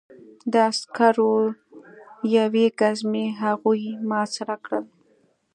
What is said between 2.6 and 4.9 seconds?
ګزمې هغوی محاصره کړل